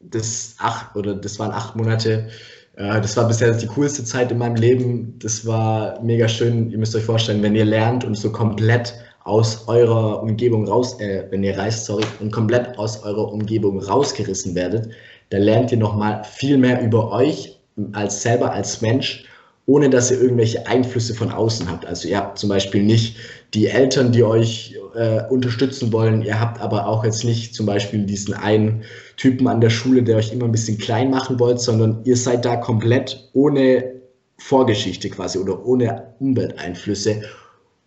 das 0.00 0.56
acht 0.58 0.96
oder 0.96 1.14
das 1.14 1.38
waren 1.38 1.52
acht 1.52 1.76
Monate. 1.76 2.28
Äh, 2.74 3.00
das 3.00 3.16
war 3.16 3.28
bisher 3.28 3.52
die 3.52 3.66
coolste 3.66 4.04
Zeit 4.04 4.32
in 4.32 4.38
meinem 4.38 4.56
Leben. 4.56 5.16
Das 5.20 5.46
war 5.46 6.02
mega 6.02 6.26
schön. 6.26 6.70
Ihr 6.70 6.78
müsst 6.78 6.96
euch 6.96 7.04
vorstellen, 7.04 7.42
wenn 7.42 7.54
ihr 7.54 7.64
lernt 7.64 8.04
und 8.04 8.16
so 8.16 8.32
komplett 8.32 8.94
aus 9.24 9.68
eurer 9.68 10.22
Umgebung 10.22 10.66
raus, 10.66 10.98
äh, 10.98 11.26
wenn 11.30 11.44
ihr 11.44 11.56
reist, 11.56 11.84
sorry, 11.84 12.04
und 12.20 12.32
komplett 12.32 12.78
aus 12.78 13.02
eurer 13.04 13.30
Umgebung 13.30 13.80
rausgerissen 13.80 14.54
werdet, 14.54 14.90
da 15.30 15.38
lernt 15.38 15.72
ihr 15.72 15.78
nochmal 15.78 16.22
viel 16.24 16.58
mehr 16.58 16.82
über 16.82 17.12
euch 17.12 17.56
als 17.92 18.22
selber 18.22 18.52
als 18.52 18.80
Mensch, 18.82 19.24
ohne 19.66 19.88
dass 19.88 20.10
ihr 20.10 20.20
irgendwelche 20.20 20.66
Einflüsse 20.66 21.14
von 21.14 21.30
außen 21.30 21.70
habt. 21.70 21.86
Also 21.86 22.08
ihr 22.08 22.16
habt 22.16 22.38
zum 22.38 22.48
Beispiel 22.48 22.82
nicht 22.82 23.16
die 23.54 23.68
Eltern, 23.68 24.10
die 24.10 24.24
euch 24.24 24.76
äh, 24.94 25.22
unterstützen 25.28 25.92
wollen. 25.92 26.22
Ihr 26.22 26.40
habt 26.40 26.60
aber 26.60 26.86
auch 26.86 27.04
jetzt 27.04 27.24
nicht 27.24 27.54
zum 27.54 27.66
Beispiel 27.66 28.04
diesen 28.04 28.34
einen 28.34 28.82
Typen 29.16 29.46
an 29.46 29.60
der 29.60 29.70
Schule, 29.70 30.02
der 30.02 30.16
euch 30.16 30.32
immer 30.32 30.46
ein 30.46 30.52
bisschen 30.52 30.78
klein 30.78 31.10
machen 31.10 31.38
wollt, 31.38 31.60
sondern 31.60 32.00
ihr 32.04 32.16
seid 32.16 32.44
da 32.44 32.56
komplett 32.56 33.28
ohne 33.32 33.92
Vorgeschichte 34.38 35.10
quasi 35.10 35.38
oder 35.38 35.64
ohne 35.64 36.14
Umwelteinflüsse. 36.18 37.22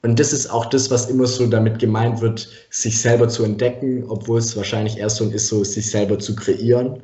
Und 0.04 0.20
das 0.20 0.32
ist 0.32 0.48
auch 0.48 0.66
das, 0.66 0.92
was 0.92 1.10
immer 1.10 1.26
so 1.28 1.48
damit 1.48 1.80
gemeint 1.80 2.22
wird, 2.22 2.50
sich 2.70 3.02
selber 3.02 3.28
zu 3.28 3.44
entdecken, 3.44 4.06
obwohl 4.08 4.40
es 4.40 4.56
wahrscheinlich 4.56 4.98
erst 4.98 5.18
so 5.18 5.30
ist, 5.30 5.48
so 5.48 5.64
sich 5.64 5.90
selber 5.90 6.20
zu 6.20 6.36
kreieren 6.36 7.02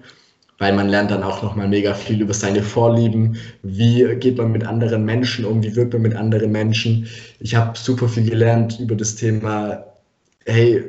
weil 0.59 0.73
man 0.73 0.89
lernt 0.89 1.09
dann 1.09 1.23
auch 1.23 1.41
nochmal 1.41 1.67
mega 1.67 1.93
viel 1.93 2.21
über 2.21 2.33
seine 2.33 2.61
Vorlieben, 2.61 3.37
wie 3.63 4.05
geht 4.15 4.37
man 4.37 4.51
mit 4.51 4.65
anderen 4.65 5.05
Menschen 5.05 5.45
um, 5.45 5.63
wie 5.63 5.75
wirkt 5.75 5.93
man 5.93 6.03
mit 6.03 6.15
anderen 6.15 6.51
Menschen. 6.51 7.07
Ich 7.39 7.55
habe 7.55 7.77
super 7.77 8.07
viel 8.07 8.29
gelernt 8.29 8.79
über 8.79 8.95
das 8.95 9.15
Thema, 9.15 9.85
hey, 10.45 10.83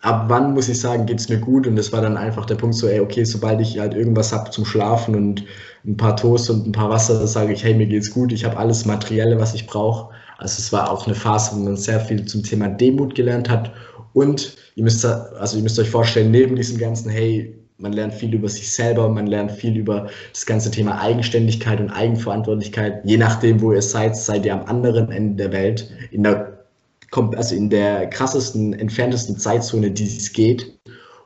ab 0.00 0.24
wann 0.28 0.54
muss 0.54 0.68
ich 0.68 0.80
sagen, 0.80 1.06
geht 1.06 1.20
es 1.20 1.28
mir 1.28 1.38
gut? 1.38 1.66
Und 1.66 1.76
das 1.76 1.92
war 1.92 2.00
dann 2.00 2.16
einfach 2.16 2.46
der 2.46 2.54
Punkt 2.54 2.76
so, 2.76 2.86
ey, 2.86 3.00
okay, 3.00 3.24
sobald 3.24 3.60
ich 3.60 3.78
halt 3.78 3.94
irgendwas 3.94 4.32
habe 4.32 4.50
zum 4.50 4.64
Schlafen 4.64 5.14
und 5.14 5.44
ein 5.84 5.96
paar 5.96 6.16
Toast 6.16 6.48
und 6.48 6.66
ein 6.66 6.72
paar 6.72 6.90
Wasser, 6.90 7.26
sage 7.26 7.52
ich, 7.52 7.64
hey, 7.64 7.74
mir 7.74 7.86
geht's 7.86 8.10
gut, 8.10 8.32
ich 8.32 8.44
habe 8.44 8.56
alles 8.56 8.86
Materielle, 8.86 9.38
was 9.38 9.54
ich 9.54 9.66
brauche. 9.66 10.14
Also 10.38 10.58
es 10.58 10.72
war 10.72 10.90
auch 10.90 11.06
eine 11.06 11.14
Phase, 11.14 11.54
wo 11.54 11.60
man 11.60 11.76
sehr 11.76 12.00
viel 12.00 12.24
zum 12.24 12.42
Thema 12.42 12.68
Demut 12.68 13.14
gelernt 13.14 13.50
hat. 13.50 13.72
Und 14.12 14.56
ihr 14.74 14.84
müsst, 14.84 15.04
also 15.04 15.56
ihr 15.56 15.62
müsst 15.62 15.78
euch 15.78 15.90
vorstellen, 15.90 16.30
neben 16.30 16.56
diesem 16.56 16.78
ganzen, 16.78 17.10
hey, 17.10 17.59
man 17.80 17.92
lernt 17.92 18.14
viel 18.14 18.34
über 18.34 18.48
sich 18.48 18.72
selber, 18.72 19.08
man 19.08 19.26
lernt 19.26 19.52
viel 19.52 19.76
über 19.76 20.08
das 20.32 20.46
ganze 20.46 20.70
Thema 20.70 21.00
Eigenständigkeit 21.00 21.80
und 21.80 21.90
Eigenverantwortlichkeit. 21.90 23.00
Je 23.04 23.16
nachdem, 23.16 23.60
wo 23.60 23.72
ihr 23.72 23.82
seid, 23.82 24.16
seid 24.16 24.44
ihr 24.44 24.54
am 24.54 24.64
anderen 24.66 25.10
Ende 25.10 25.44
der 25.44 25.52
Welt, 25.52 25.90
in 26.10 26.22
der, 26.22 26.64
also 27.12 27.54
in 27.54 27.70
der 27.70 28.08
krassesten, 28.08 28.74
entferntesten 28.74 29.38
Zeitzone, 29.38 29.90
die 29.90 30.04
es 30.04 30.32
geht. 30.32 30.78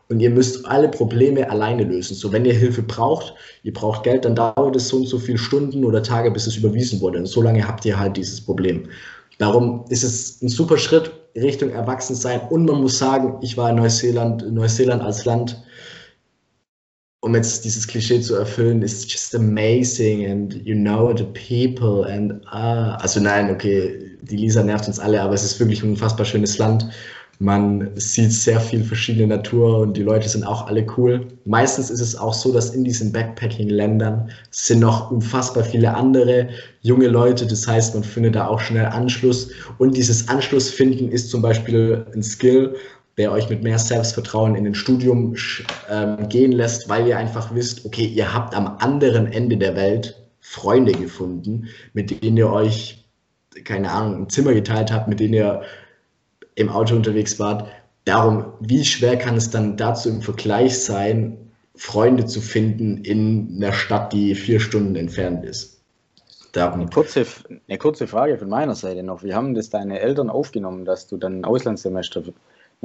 Und 0.08 0.20
ihr 0.20 0.30
müsst 0.30 0.66
alle 0.66 0.88
Probleme 0.88 1.50
alleine 1.50 1.82
lösen. 1.82 2.14
So, 2.14 2.30
wenn 2.32 2.44
ihr 2.44 2.52
Hilfe 2.52 2.82
braucht, 2.82 3.34
ihr 3.62 3.72
braucht 3.72 4.04
Geld, 4.04 4.24
dann 4.24 4.36
dauert 4.36 4.76
es 4.76 4.88
so 4.88 4.98
und 4.98 5.08
so 5.08 5.18
viele 5.18 5.38
Stunden 5.38 5.84
oder 5.84 6.02
Tage, 6.02 6.30
bis 6.30 6.46
es 6.46 6.56
überwiesen 6.56 7.00
wurde. 7.00 7.18
Und 7.18 7.26
so 7.26 7.42
lange 7.42 7.66
habt 7.66 7.84
ihr 7.84 7.98
halt 7.98 8.16
dieses 8.16 8.40
Problem. 8.40 8.84
Darum 9.38 9.84
ist 9.88 10.04
es 10.04 10.40
ein 10.42 10.48
super 10.48 10.78
Schritt 10.78 11.10
Richtung 11.34 11.70
Erwachsensein. 11.70 12.42
Und 12.50 12.66
man 12.66 12.82
muss 12.82 12.98
sagen, 12.98 13.38
ich 13.40 13.56
war 13.56 13.70
in 13.70 13.76
Neuseeland, 13.76 14.52
Neuseeland 14.52 15.02
als 15.02 15.24
Land 15.24 15.60
um 17.24 17.34
jetzt 17.34 17.64
dieses 17.64 17.88
Klischee 17.88 18.20
zu 18.20 18.34
erfüllen, 18.34 18.82
ist 18.82 19.10
just 19.10 19.34
amazing 19.34 20.30
and 20.30 20.54
you 20.66 20.74
know 20.74 21.16
the 21.16 21.24
people 21.24 22.04
and 22.04 22.34
ah, 22.48 22.96
also 22.96 23.18
nein, 23.18 23.50
okay, 23.50 23.98
die 24.20 24.36
Lisa 24.36 24.62
nervt 24.62 24.86
uns 24.86 24.98
alle, 25.00 25.22
aber 25.22 25.32
es 25.32 25.42
ist 25.42 25.58
wirklich 25.58 25.82
ein 25.82 25.90
unfassbar 25.90 26.26
schönes 26.26 26.58
Land. 26.58 26.86
Man 27.40 27.90
sieht 27.96 28.32
sehr 28.32 28.60
viel 28.60 28.84
verschiedene 28.84 29.26
Natur 29.26 29.80
und 29.80 29.96
die 29.96 30.02
Leute 30.02 30.28
sind 30.28 30.44
auch 30.44 30.66
alle 30.66 30.86
cool. 30.96 31.26
Meistens 31.46 31.90
ist 31.90 32.00
es 32.00 32.14
auch 32.14 32.34
so, 32.34 32.52
dass 32.52 32.70
in 32.70 32.84
diesen 32.84 33.10
Backpacking-Ländern 33.10 34.30
sind 34.50 34.80
noch 34.80 35.10
unfassbar 35.10 35.64
viele 35.64 35.92
andere 35.94 36.50
junge 36.82 37.08
Leute. 37.08 37.46
Das 37.46 37.66
heißt, 37.66 37.94
man 37.94 38.04
findet 38.04 38.36
da 38.36 38.46
auch 38.46 38.60
schnell 38.60 38.86
Anschluss. 38.86 39.48
Und 39.78 39.96
dieses 39.96 40.28
Anschlussfinden 40.28 41.10
ist 41.10 41.30
zum 41.30 41.42
Beispiel 41.42 42.06
ein 42.14 42.22
Skill, 42.22 42.76
der 43.16 43.32
euch 43.32 43.48
mit 43.48 43.62
mehr 43.62 43.78
Selbstvertrauen 43.78 44.54
in 44.54 44.64
den 44.64 44.74
Studium 44.74 45.36
ähm, 45.90 46.28
gehen 46.28 46.52
lässt, 46.52 46.88
weil 46.88 47.06
ihr 47.06 47.18
einfach 47.18 47.54
wisst, 47.54 47.84
okay, 47.84 48.04
ihr 48.04 48.34
habt 48.34 48.54
am 48.54 48.76
anderen 48.78 49.30
Ende 49.30 49.56
der 49.56 49.76
Welt 49.76 50.20
Freunde 50.40 50.92
gefunden, 50.92 51.68
mit 51.92 52.22
denen 52.22 52.36
ihr 52.36 52.50
euch, 52.50 53.04
keine 53.64 53.90
Ahnung, 53.90 54.22
ein 54.22 54.28
Zimmer 54.28 54.52
geteilt 54.52 54.92
habt, 54.92 55.08
mit 55.08 55.20
denen 55.20 55.34
ihr 55.34 55.62
im 56.54 56.68
Auto 56.68 56.94
unterwegs 56.94 57.38
wart. 57.38 57.68
Darum, 58.04 58.44
wie 58.60 58.84
schwer 58.84 59.16
kann 59.16 59.36
es 59.36 59.50
dann 59.50 59.76
dazu 59.76 60.10
im 60.10 60.20
Vergleich 60.20 60.78
sein, 60.78 61.38
Freunde 61.76 62.26
zu 62.26 62.40
finden 62.40 62.98
in 62.98 63.54
einer 63.56 63.72
Stadt, 63.72 64.12
die 64.12 64.34
vier 64.34 64.60
Stunden 64.60 64.96
entfernt 64.96 65.44
ist? 65.44 65.80
Darum. 66.52 66.82
Eine, 66.82 66.90
kurze, 66.90 67.26
eine 67.66 67.78
kurze 67.78 68.06
Frage 68.06 68.38
von 68.38 68.48
meiner 68.48 68.76
Seite 68.76 69.02
noch. 69.02 69.24
Wie 69.24 69.34
haben 69.34 69.54
das 69.54 69.70
deine 69.70 69.98
Eltern 69.98 70.30
aufgenommen, 70.30 70.84
dass 70.84 71.08
du 71.08 71.16
dann 71.16 71.40
ein 71.40 71.44
Auslandssemester 71.44 72.22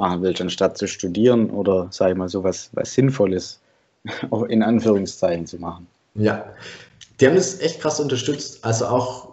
machen 0.00 0.22
willst, 0.22 0.40
anstatt 0.40 0.76
zu 0.76 0.88
studieren 0.88 1.50
oder, 1.50 1.86
sage 1.90 2.12
ich 2.12 2.18
mal, 2.18 2.28
so 2.28 2.42
was, 2.42 2.70
was 2.72 2.92
Sinnvolles 2.92 3.60
in 4.48 4.62
Anführungszeichen 4.62 5.46
zu 5.46 5.58
machen. 5.58 5.86
Ja, 6.14 6.44
die 7.20 7.26
haben 7.26 7.36
das 7.36 7.60
echt 7.60 7.80
krass 7.80 8.00
unterstützt, 8.00 8.64
also 8.64 8.86
auch 8.86 9.28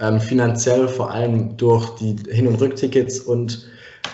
ähm, 0.00 0.20
finanziell, 0.20 0.88
vor 0.88 1.10
allem 1.10 1.56
durch 1.56 1.90
die 1.96 2.16
Hin- 2.30 2.46
und 2.46 2.60
Rücktickets 2.60 3.20
und 3.20 3.66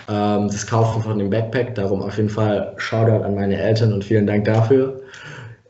ähm, 0.09 0.47
das 0.47 0.65
Kaufen 0.65 1.01
von 1.03 1.19
dem 1.19 1.29
Backpack. 1.29 1.75
Darum 1.75 2.01
auf 2.01 2.17
jeden 2.17 2.29
Fall 2.29 2.73
Shoutout 2.77 3.23
an 3.23 3.35
meine 3.35 3.57
Eltern 3.57 3.93
und 3.93 4.03
vielen 4.03 4.27
Dank 4.27 4.45
dafür. 4.45 5.01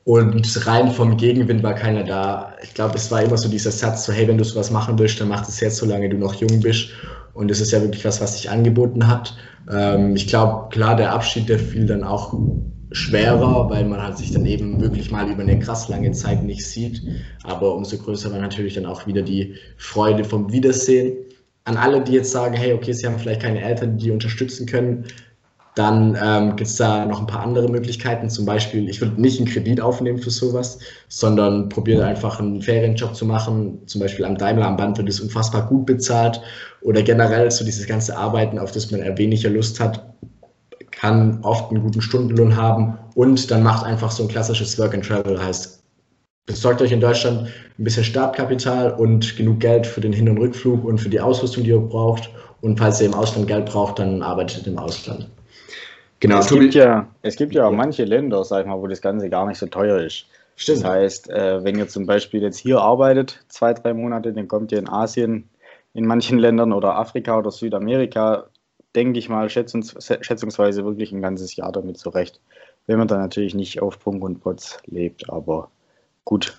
Und 0.05 0.67
rein 0.67 0.91
vom 0.91 1.17
Gegenwind 1.17 1.63
war 1.63 1.73
keiner 1.73 2.03
da. 2.03 2.53
Ich 2.61 2.73
glaube, 2.73 2.95
es 2.95 3.09
war 3.09 3.23
immer 3.23 3.37
so 3.37 3.49
dieser 3.49 3.71
Satz, 3.71 4.05
so 4.05 4.13
hey, 4.13 4.27
wenn 4.27 4.37
du 4.37 4.43
sowas 4.43 4.69
machen 4.69 4.97
willst, 4.99 5.19
dann 5.19 5.29
mach 5.29 5.45
das 5.45 5.59
jetzt, 5.59 5.77
solange 5.77 6.09
du 6.09 6.17
noch 6.17 6.35
jung 6.35 6.59
bist. 6.61 6.89
Und 7.35 7.51
es 7.51 7.59
ist 7.59 7.71
ja 7.71 7.81
wirklich 7.81 8.05
was, 8.05 8.21
was 8.21 8.37
sich 8.37 8.49
angeboten 8.49 9.07
hat. 9.07 9.37
Ähm, 9.69 10.15
ich 10.15 10.27
glaube, 10.27 10.69
klar, 10.69 10.95
der 10.95 11.11
Abschied, 11.11 11.49
der 11.49 11.59
fiel 11.59 11.85
dann 11.85 12.03
auch 12.03 12.33
schwerer, 12.91 13.69
weil 13.69 13.83
man 13.83 14.01
halt 14.01 14.17
sich 14.17 14.31
dann 14.31 14.45
eben 14.45 14.79
wirklich 14.79 15.11
mal 15.11 15.29
über 15.29 15.41
eine 15.41 15.59
krass 15.59 15.89
lange 15.89 16.13
Zeit 16.13 16.43
nicht 16.43 16.65
sieht. 16.65 17.01
Aber 17.43 17.75
umso 17.75 17.97
größer 17.97 18.31
war 18.31 18.39
natürlich 18.39 18.75
dann 18.75 18.85
auch 18.85 19.05
wieder 19.05 19.21
die 19.21 19.55
Freude 19.75 20.23
vom 20.23 20.53
Wiedersehen. 20.53 21.17
An 21.65 21.75
alle, 21.75 22.01
die 22.01 22.13
jetzt 22.13 22.31
sagen, 22.31 22.55
hey, 22.55 22.71
okay, 22.71 22.93
sie 22.93 23.05
haben 23.05 23.19
vielleicht 23.19 23.41
keine 23.41 23.61
Eltern, 23.61 23.97
die 23.97 24.11
unterstützen 24.11 24.65
können, 24.65 25.03
dann 25.75 26.17
ähm, 26.21 26.55
gibt 26.55 26.69
es 26.69 26.77
da 26.77 27.05
noch 27.05 27.19
ein 27.19 27.27
paar 27.27 27.41
andere 27.41 27.67
Möglichkeiten. 27.67 28.29
Zum 28.29 28.45
Beispiel, 28.45 28.89
ich 28.89 29.01
würde 29.01 29.21
nicht 29.21 29.39
einen 29.39 29.49
Kredit 29.49 29.81
aufnehmen 29.81 30.19
für 30.19 30.31
sowas, 30.31 30.79
sondern 31.09 31.67
probiere 31.67 32.05
einfach 32.05 32.39
einen 32.39 32.61
Ferienjob 32.61 33.13
zu 33.13 33.25
machen. 33.25 33.79
Zum 33.85 33.99
Beispiel 33.99 34.23
am 34.23 34.37
Daimler 34.37 34.67
am 34.67 34.77
Band 34.77 34.97
wird 34.97 35.09
es 35.09 35.19
unfassbar 35.19 35.67
gut 35.67 35.85
bezahlt. 35.85 36.41
Oder 36.81 37.01
generell 37.01 37.51
so 37.51 37.65
dieses 37.65 37.85
ganze 37.87 38.17
Arbeiten, 38.17 38.57
auf 38.57 38.71
das 38.71 38.89
man 38.89 39.01
eher 39.01 39.17
weniger 39.17 39.49
Lust 39.49 39.81
hat, 39.81 40.01
kann 40.91 41.39
oft 41.43 41.69
einen 41.71 41.83
guten 41.83 42.01
Stundenlohn 42.01 42.55
haben. 42.55 42.97
Und 43.15 43.51
dann 43.51 43.61
macht 43.61 43.85
einfach 43.85 44.11
so 44.11 44.23
ein 44.23 44.29
klassisches 44.29 44.79
Work 44.79 44.93
and 44.93 45.05
Travel, 45.05 45.43
heißt, 45.43 45.83
besorgt 46.45 46.81
euch 46.81 46.93
in 46.93 47.01
Deutschland 47.01 47.49
ein 47.77 47.83
bisschen 47.83 48.05
Startkapital 48.05 48.91
und 48.91 49.35
genug 49.35 49.59
Geld 49.59 49.85
für 49.85 49.99
den 49.99 50.13
Hin- 50.13 50.29
und 50.29 50.37
Rückflug 50.37 50.85
und 50.85 50.99
für 50.99 51.09
die 51.09 51.19
Ausrüstung, 51.19 51.65
die 51.65 51.71
ihr 51.71 51.79
braucht. 51.79 52.29
Und 52.61 52.77
falls 52.77 53.01
ihr 53.01 53.07
im 53.07 53.13
Ausland 53.13 53.47
Geld 53.47 53.65
braucht, 53.65 53.99
dann 53.99 54.21
arbeitet 54.21 54.67
im 54.67 54.77
Ausland. 54.77 55.27
Genau, 56.27 56.39
es 56.39 56.47
gibt, 56.47 56.73
ja, 56.73 57.07
es 57.21 57.35
gibt 57.35 57.53
ja 57.53 57.67
auch 57.67 57.71
manche 57.71 58.03
Länder, 58.03 58.43
sag 58.43 58.61
ich 58.61 58.67
mal, 58.67 58.79
wo 58.79 58.87
das 58.87 59.01
Ganze 59.01 59.29
gar 59.29 59.45
nicht 59.45 59.59
so 59.59 59.67
teuer 59.67 59.99
ist. 59.99 60.25
Stimmt. 60.55 60.79
Das 60.79 60.89
heißt, 60.89 61.29
äh, 61.29 61.63
wenn 61.63 61.77
ihr 61.77 61.87
zum 61.87 62.07
Beispiel 62.07 62.41
jetzt 62.41 62.57
hier 62.57 62.79
arbeitet, 62.79 63.43
zwei, 63.47 63.73
drei 63.73 63.93
Monate, 63.93 64.33
dann 64.33 64.47
kommt 64.47 64.71
ihr 64.71 64.79
in 64.79 64.89
Asien, 64.89 65.49
in 65.93 66.05
manchen 66.05 66.39
Ländern 66.39 66.73
oder 66.73 66.95
Afrika 66.95 67.37
oder 67.37 67.51
Südamerika, 67.51 68.47
denke 68.95 69.19
ich 69.19 69.29
mal, 69.29 69.49
schätzungs 69.49 69.95
schätzungsweise 70.21 70.83
wirklich 70.83 71.11
ein 71.11 71.21
ganzes 71.21 71.55
Jahr 71.55 71.71
damit 71.71 71.97
zurecht. 71.97 72.41
wenn 72.87 72.97
man 72.97 73.07
dann 73.07 73.19
natürlich 73.19 73.53
nicht 73.53 73.81
auf 73.81 73.99
Prunk 73.99 74.23
und 74.23 74.41
Potz 74.41 74.79
lebt, 74.85 75.29
aber 75.29 75.69
gut. 76.23 76.57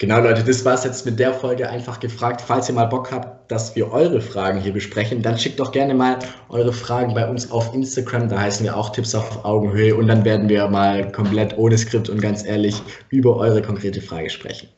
Genau, 0.00 0.20
Leute, 0.20 0.44
das 0.44 0.64
war 0.64 0.74
es 0.74 0.84
jetzt 0.84 1.04
mit 1.06 1.18
der 1.18 1.34
Folge 1.34 1.68
einfach 1.68 1.98
gefragt. 1.98 2.40
Falls 2.40 2.68
ihr 2.68 2.74
mal 2.76 2.84
Bock 2.84 3.10
habt, 3.10 3.50
dass 3.50 3.74
wir 3.74 3.90
eure 3.90 4.20
Fragen 4.20 4.60
hier 4.60 4.72
besprechen, 4.72 5.22
dann 5.22 5.36
schickt 5.36 5.58
doch 5.58 5.72
gerne 5.72 5.92
mal 5.92 6.20
eure 6.50 6.72
Fragen 6.72 7.14
bei 7.14 7.28
uns 7.28 7.50
auf 7.50 7.74
Instagram. 7.74 8.28
Da 8.28 8.38
heißen 8.40 8.64
wir 8.64 8.76
auch 8.76 8.90
Tipps 8.90 9.12
auf 9.16 9.44
Augenhöhe 9.44 9.96
und 9.96 10.06
dann 10.06 10.24
werden 10.24 10.48
wir 10.48 10.68
mal 10.68 11.10
komplett 11.10 11.58
ohne 11.58 11.76
Skript 11.76 12.08
und 12.08 12.22
ganz 12.22 12.46
ehrlich 12.46 12.80
über 13.08 13.36
eure 13.38 13.60
konkrete 13.60 14.00
Frage 14.00 14.30
sprechen. 14.30 14.68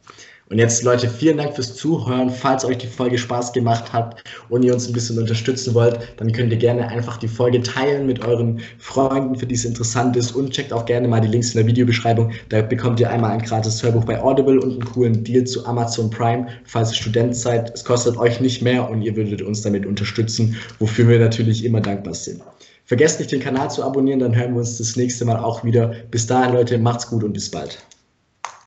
Und 0.50 0.58
jetzt, 0.58 0.82
Leute, 0.82 1.08
vielen 1.08 1.36
Dank 1.36 1.54
fürs 1.54 1.76
Zuhören. 1.76 2.28
Falls 2.28 2.64
euch 2.64 2.78
die 2.78 2.88
Folge 2.88 3.16
Spaß 3.18 3.52
gemacht 3.52 3.92
hat 3.92 4.20
und 4.48 4.64
ihr 4.64 4.74
uns 4.74 4.88
ein 4.88 4.92
bisschen 4.92 5.16
unterstützen 5.16 5.74
wollt, 5.74 6.00
dann 6.16 6.32
könnt 6.32 6.50
ihr 6.50 6.58
gerne 6.58 6.88
einfach 6.88 7.18
die 7.18 7.28
Folge 7.28 7.62
teilen 7.62 8.04
mit 8.04 8.24
euren 8.24 8.58
Freunden, 8.78 9.36
für 9.36 9.46
die 9.46 9.54
es 9.54 9.64
interessant 9.64 10.16
ist. 10.16 10.32
Und 10.32 10.50
checkt 10.50 10.72
auch 10.72 10.86
gerne 10.86 11.06
mal 11.06 11.20
die 11.20 11.28
Links 11.28 11.54
in 11.54 11.58
der 11.58 11.68
Videobeschreibung. 11.68 12.32
Da 12.48 12.62
bekommt 12.62 12.98
ihr 12.98 13.08
einmal 13.08 13.30
ein 13.30 13.42
gratis 13.42 13.80
Hörbuch 13.80 14.04
bei 14.04 14.20
Audible 14.20 14.58
und 14.58 14.72
einen 14.72 14.84
coolen 14.84 15.22
Deal 15.22 15.44
zu 15.44 15.64
Amazon 15.66 16.10
Prime, 16.10 16.48
falls 16.64 16.90
ihr 16.90 16.96
Student 16.96 17.36
seid. 17.36 17.72
Es 17.72 17.84
kostet 17.84 18.16
euch 18.16 18.40
nicht 18.40 18.60
mehr 18.60 18.90
und 18.90 19.02
ihr 19.02 19.14
würdet 19.14 19.42
uns 19.42 19.62
damit 19.62 19.86
unterstützen, 19.86 20.56
wofür 20.80 21.06
wir 21.06 21.20
natürlich 21.20 21.64
immer 21.64 21.80
dankbar 21.80 22.14
sind. 22.14 22.42
Vergesst 22.86 23.20
nicht, 23.20 23.30
den 23.30 23.38
Kanal 23.38 23.70
zu 23.70 23.84
abonnieren, 23.84 24.18
dann 24.18 24.34
hören 24.34 24.54
wir 24.54 24.58
uns 24.58 24.78
das 24.78 24.96
nächste 24.96 25.24
Mal 25.24 25.36
auch 25.36 25.62
wieder. 25.62 25.94
Bis 26.10 26.26
dahin, 26.26 26.54
Leute, 26.54 26.76
macht's 26.76 27.06
gut 27.06 27.22
und 27.22 27.34
bis 27.34 27.48
bald. 27.48 27.78